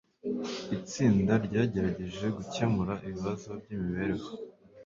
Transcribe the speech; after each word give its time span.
Itsinda 0.77 1.33
ryagerageje 1.45 2.25
gukemura 2.37 2.93
ibibazo 3.07 3.49
byimibereho. 3.61 4.29